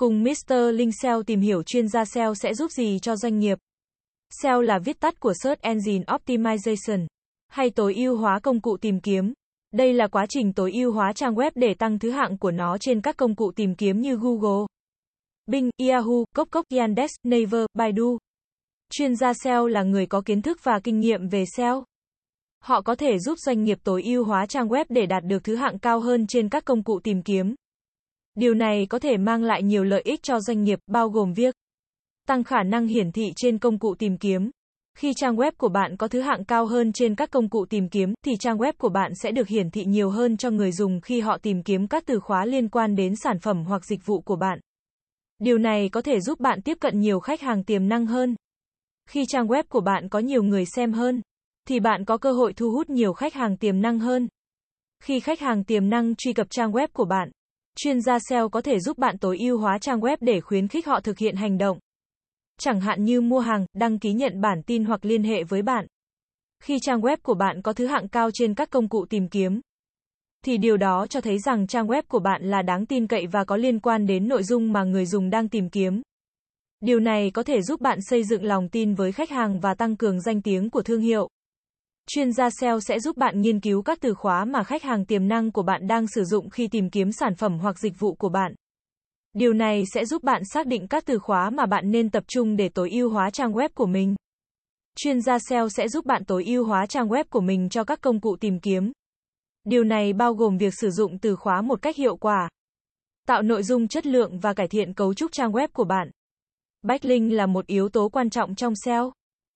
Cùng 0.00 0.22
Mr. 0.22 0.54
Linh 0.74 0.92
SEO 0.92 1.22
tìm 1.22 1.40
hiểu 1.40 1.62
chuyên 1.62 1.88
gia 1.88 2.04
SEO 2.04 2.34
sẽ 2.34 2.54
giúp 2.54 2.70
gì 2.70 2.98
cho 3.02 3.16
doanh 3.16 3.38
nghiệp. 3.38 3.58
SEO 4.42 4.60
là 4.60 4.78
viết 4.78 5.00
tắt 5.00 5.20
của 5.20 5.32
Search 5.42 5.60
Engine 5.60 6.04
Optimization, 6.04 7.06
hay 7.48 7.70
tối 7.70 7.94
ưu 7.94 8.16
hóa 8.16 8.40
công 8.42 8.60
cụ 8.60 8.76
tìm 8.76 9.00
kiếm. 9.00 9.32
Đây 9.72 9.92
là 9.92 10.08
quá 10.08 10.26
trình 10.28 10.52
tối 10.52 10.72
ưu 10.72 10.92
hóa 10.92 11.12
trang 11.12 11.34
web 11.34 11.50
để 11.54 11.74
tăng 11.74 11.98
thứ 11.98 12.10
hạng 12.10 12.38
của 12.38 12.50
nó 12.50 12.78
trên 12.78 13.00
các 13.00 13.16
công 13.16 13.34
cụ 13.34 13.52
tìm 13.56 13.74
kiếm 13.74 14.00
như 14.00 14.16
Google, 14.16 14.66
Bing, 15.46 15.70
Yahoo, 15.88 16.24
Kokok, 16.36 16.64
Yandex, 16.68 17.10
Naver, 17.24 17.64
Baidu. 17.74 18.18
Chuyên 18.92 19.16
gia 19.16 19.32
SEO 19.34 19.66
là 19.66 19.82
người 19.82 20.06
có 20.06 20.22
kiến 20.24 20.42
thức 20.42 20.58
và 20.62 20.80
kinh 20.84 21.00
nghiệm 21.00 21.28
về 21.28 21.44
SEO. 21.56 21.84
Họ 22.60 22.80
có 22.80 22.94
thể 22.94 23.18
giúp 23.18 23.38
doanh 23.38 23.64
nghiệp 23.64 23.78
tối 23.84 24.02
ưu 24.02 24.24
hóa 24.24 24.46
trang 24.46 24.68
web 24.68 24.84
để 24.88 25.06
đạt 25.06 25.24
được 25.24 25.44
thứ 25.44 25.56
hạng 25.56 25.78
cao 25.78 26.00
hơn 26.00 26.26
trên 26.26 26.48
các 26.48 26.64
công 26.64 26.82
cụ 26.82 27.00
tìm 27.04 27.22
kiếm. 27.22 27.54
Điều 28.34 28.54
này 28.54 28.86
có 28.86 28.98
thể 28.98 29.16
mang 29.16 29.42
lại 29.42 29.62
nhiều 29.62 29.84
lợi 29.84 30.02
ích 30.04 30.22
cho 30.22 30.40
doanh 30.40 30.62
nghiệp, 30.62 30.78
bao 30.86 31.08
gồm 31.08 31.32
việc 31.32 31.54
tăng 32.26 32.44
khả 32.44 32.62
năng 32.62 32.86
hiển 32.86 33.12
thị 33.12 33.32
trên 33.36 33.58
công 33.58 33.78
cụ 33.78 33.94
tìm 33.94 34.18
kiếm. 34.18 34.50
Khi 34.98 35.12
trang 35.16 35.36
web 35.36 35.52
của 35.58 35.68
bạn 35.68 35.96
có 35.96 36.08
thứ 36.08 36.20
hạng 36.20 36.44
cao 36.44 36.66
hơn 36.66 36.92
trên 36.92 37.14
các 37.14 37.30
công 37.30 37.48
cụ 37.48 37.66
tìm 37.66 37.88
kiếm, 37.88 38.14
thì 38.24 38.32
trang 38.36 38.58
web 38.58 38.72
của 38.78 38.88
bạn 38.88 39.12
sẽ 39.22 39.30
được 39.30 39.48
hiển 39.48 39.70
thị 39.70 39.84
nhiều 39.84 40.10
hơn 40.10 40.36
cho 40.36 40.50
người 40.50 40.72
dùng 40.72 41.00
khi 41.00 41.20
họ 41.20 41.38
tìm 41.38 41.62
kiếm 41.62 41.86
các 41.86 42.02
từ 42.06 42.20
khóa 42.20 42.44
liên 42.44 42.68
quan 42.68 42.96
đến 42.96 43.14
sản 43.16 43.38
phẩm 43.38 43.64
hoặc 43.64 43.84
dịch 43.84 44.06
vụ 44.06 44.20
của 44.20 44.36
bạn. 44.36 44.60
Điều 45.38 45.58
này 45.58 45.88
có 45.88 46.02
thể 46.02 46.20
giúp 46.20 46.40
bạn 46.40 46.62
tiếp 46.62 46.76
cận 46.80 47.00
nhiều 47.00 47.20
khách 47.20 47.40
hàng 47.40 47.64
tiềm 47.64 47.88
năng 47.88 48.06
hơn. 48.06 48.36
Khi 49.08 49.24
trang 49.28 49.46
web 49.46 49.62
của 49.68 49.80
bạn 49.80 50.08
có 50.08 50.18
nhiều 50.18 50.42
người 50.42 50.64
xem 50.66 50.92
hơn, 50.92 51.22
thì 51.68 51.80
bạn 51.80 52.04
có 52.04 52.18
cơ 52.18 52.32
hội 52.32 52.52
thu 52.52 52.70
hút 52.70 52.90
nhiều 52.90 53.12
khách 53.12 53.34
hàng 53.34 53.56
tiềm 53.56 53.80
năng 53.80 53.98
hơn. 53.98 54.28
Khi 55.02 55.20
khách 55.20 55.40
hàng 55.40 55.64
tiềm 55.64 55.88
năng 55.88 56.14
truy 56.14 56.32
cập 56.32 56.46
trang 56.50 56.72
web 56.72 56.88
của 56.92 57.04
bạn, 57.04 57.30
chuyên 57.82 58.00
gia 58.00 58.18
SEO 58.18 58.48
có 58.48 58.60
thể 58.60 58.80
giúp 58.80 58.98
bạn 58.98 59.18
tối 59.18 59.38
ưu 59.38 59.58
hóa 59.58 59.78
trang 59.78 60.00
web 60.00 60.16
để 60.20 60.40
khuyến 60.40 60.68
khích 60.68 60.86
họ 60.86 61.00
thực 61.00 61.18
hiện 61.18 61.36
hành 61.36 61.58
động. 61.58 61.78
Chẳng 62.58 62.80
hạn 62.80 63.04
như 63.04 63.20
mua 63.20 63.38
hàng, 63.38 63.66
đăng 63.72 63.98
ký 63.98 64.12
nhận 64.12 64.40
bản 64.40 64.62
tin 64.66 64.84
hoặc 64.84 65.04
liên 65.04 65.22
hệ 65.22 65.44
với 65.44 65.62
bạn. 65.62 65.86
Khi 66.62 66.78
trang 66.80 67.00
web 67.00 67.16
của 67.22 67.34
bạn 67.34 67.62
có 67.62 67.72
thứ 67.72 67.86
hạng 67.86 68.08
cao 68.08 68.30
trên 68.34 68.54
các 68.54 68.70
công 68.70 68.88
cụ 68.88 69.06
tìm 69.10 69.28
kiếm, 69.28 69.60
thì 70.44 70.58
điều 70.58 70.76
đó 70.76 71.06
cho 71.06 71.20
thấy 71.20 71.38
rằng 71.38 71.66
trang 71.66 71.86
web 71.86 72.02
của 72.08 72.18
bạn 72.18 72.42
là 72.44 72.62
đáng 72.62 72.86
tin 72.86 73.06
cậy 73.06 73.26
và 73.26 73.44
có 73.44 73.56
liên 73.56 73.80
quan 73.80 74.06
đến 74.06 74.28
nội 74.28 74.42
dung 74.42 74.72
mà 74.72 74.84
người 74.84 75.06
dùng 75.06 75.30
đang 75.30 75.48
tìm 75.48 75.70
kiếm. 75.70 76.02
Điều 76.80 77.00
này 77.00 77.30
có 77.30 77.42
thể 77.42 77.62
giúp 77.62 77.80
bạn 77.80 78.00
xây 78.00 78.24
dựng 78.24 78.44
lòng 78.44 78.68
tin 78.68 78.94
với 78.94 79.12
khách 79.12 79.30
hàng 79.30 79.60
và 79.60 79.74
tăng 79.74 79.96
cường 79.96 80.20
danh 80.20 80.42
tiếng 80.42 80.70
của 80.70 80.82
thương 80.82 81.00
hiệu. 81.00 81.28
Chuyên 82.06 82.32
gia 82.32 82.50
SEO 82.50 82.80
sẽ 82.80 83.00
giúp 83.00 83.16
bạn 83.16 83.40
nghiên 83.40 83.60
cứu 83.60 83.82
các 83.82 83.98
từ 84.00 84.14
khóa 84.14 84.44
mà 84.44 84.64
khách 84.64 84.82
hàng 84.82 85.04
tiềm 85.04 85.28
năng 85.28 85.52
của 85.52 85.62
bạn 85.62 85.86
đang 85.86 86.06
sử 86.06 86.24
dụng 86.24 86.50
khi 86.50 86.68
tìm 86.68 86.90
kiếm 86.90 87.12
sản 87.12 87.34
phẩm 87.34 87.58
hoặc 87.58 87.78
dịch 87.78 87.98
vụ 87.98 88.14
của 88.14 88.28
bạn. 88.28 88.54
Điều 89.32 89.52
này 89.52 89.84
sẽ 89.94 90.04
giúp 90.04 90.22
bạn 90.22 90.42
xác 90.44 90.66
định 90.66 90.88
các 90.88 91.04
từ 91.06 91.18
khóa 91.18 91.50
mà 91.50 91.66
bạn 91.66 91.90
nên 91.90 92.10
tập 92.10 92.24
trung 92.28 92.56
để 92.56 92.68
tối 92.68 92.90
ưu 92.90 93.10
hóa 93.10 93.30
trang 93.30 93.52
web 93.52 93.68
của 93.74 93.86
mình. 93.86 94.14
Chuyên 94.96 95.20
gia 95.20 95.38
SEO 95.38 95.68
sẽ 95.68 95.88
giúp 95.88 96.06
bạn 96.06 96.24
tối 96.24 96.44
ưu 96.44 96.64
hóa 96.64 96.86
trang 96.86 97.08
web 97.08 97.24
của 97.30 97.40
mình 97.40 97.68
cho 97.68 97.84
các 97.84 98.00
công 98.00 98.20
cụ 98.20 98.36
tìm 98.40 98.60
kiếm. 98.60 98.92
Điều 99.64 99.84
này 99.84 100.12
bao 100.12 100.34
gồm 100.34 100.58
việc 100.58 100.74
sử 100.74 100.90
dụng 100.90 101.18
từ 101.18 101.36
khóa 101.36 101.62
một 101.62 101.82
cách 101.82 101.96
hiệu 101.96 102.16
quả, 102.16 102.48
tạo 103.26 103.42
nội 103.42 103.62
dung 103.62 103.88
chất 103.88 104.06
lượng 104.06 104.38
và 104.38 104.54
cải 104.54 104.68
thiện 104.68 104.94
cấu 104.94 105.14
trúc 105.14 105.32
trang 105.32 105.52
web 105.52 105.68
của 105.72 105.84
bạn. 105.84 106.10
Backlink 106.82 107.32
là 107.32 107.46
một 107.46 107.66
yếu 107.66 107.88
tố 107.88 108.08
quan 108.08 108.30
trọng 108.30 108.54
trong 108.54 108.72
SEO. 108.84 109.12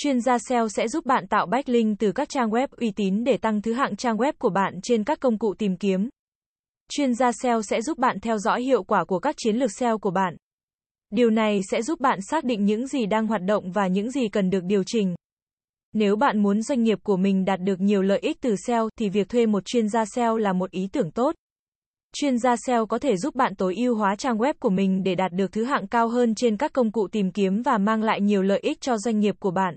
Chuyên 0.00 0.20
gia 0.20 0.38
SEO 0.38 0.68
sẽ 0.68 0.88
giúp 0.88 1.06
bạn 1.06 1.26
tạo 1.26 1.46
backlink 1.46 1.98
từ 1.98 2.12
các 2.12 2.28
trang 2.28 2.50
web 2.50 2.66
uy 2.70 2.90
tín 2.90 3.24
để 3.24 3.36
tăng 3.36 3.62
thứ 3.62 3.72
hạng 3.72 3.96
trang 3.96 4.16
web 4.16 4.32
của 4.38 4.50
bạn 4.50 4.80
trên 4.82 5.04
các 5.04 5.20
công 5.20 5.38
cụ 5.38 5.54
tìm 5.58 5.76
kiếm. 5.76 6.08
Chuyên 6.88 7.14
gia 7.14 7.32
SEO 7.32 7.62
sẽ 7.62 7.82
giúp 7.82 7.98
bạn 7.98 8.20
theo 8.20 8.38
dõi 8.38 8.62
hiệu 8.62 8.82
quả 8.82 9.04
của 9.04 9.18
các 9.18 9.34
chiến 9.38 9.56
lược 9.56 9.72
SEO 9.72 9.98
của 9.98 10.10
bạn. 10.10 10.36
Điều 11.10 11.30
này 11.30 11.60
sẽ 11.70 11.82
giúp 11.82 12.00
bạn 12.00 12.18
xác 12.30 12.44
định 12.44 12.64
những 12.64 12.86
gì 12.86 13.06
đang 13.06 13.26
hoạt 13.26 13.42
động 13.42 13.72
và 13.72 13.86
những 13.86 14.10
gì 14.10 14.28
cần 14.28 14.50
được 14.50 14.64
điều 14.64 14.82
chỉnh. 14.86 15.14
Nếu 15.92 16.16
bạn 16.16 16.42
muốn 16.42 16.62
doanh 16.62 16.82
nghiệp 16.82 16.98
của 17.02 17.16
mình 17.16 17.44
đạt 17.44 17.60
được 17.60 17.80
nhiều 17.80 18.02
lợi 18.02 18.18
ích 18.18 18.36
từ 18.40 18.56
SEO 18.66 18.88
thì 18.98 19.08
việc 19.08 19.28
thuê 19.28 19.46
một 19.46 19.64
chuyên 19.64 19.88
gia 19.88 20.04
SEO 20.04 20.36
là 20.36 20.52
một 20.52 20.70
ý 20.70 20.88
tưởng 20.92 21.10
tốt. 21.10 21.34
Chuyên 22.16 22.38
gia 22.38 22.56
SEO 22.66 22.86
có 22.86 22.98
thể 22.98 23.16
giúp 23.16 23.34
bạn 23.34 23.54
tối 23.54 23.74
ưu 23.76 23.96
hóa 23.96 24.16
trang 24.16 24.38
web 24.38 24.54
của 24.60 24.70
mình 24.70 25.02
để 25.02 25.14
đạt 25.14 25.32
được 25.32 25.52
thứ 25.52 25.64
hạng 25.64 25.86
cao 25.86 26.08
hơn 26.08 26.34
trên 26.34 26.56
các 26.56 26.72
công 26.72 26.92
cụ 26.92 27.08
tìm 27.12 27.30
kiếm 27.30 27.62
và 27.62 27.78
mang 27.78 28.02
lại 28.02 28.20
nhiều 28.20 28.42
lợi 28.42 28.60
ích 28.62 28.80
cho 28.80 28.98
doanh 28.98 29.18
nghiệp 29.18 29.34
của 29.38 29.50
bạn. 29.50 29.76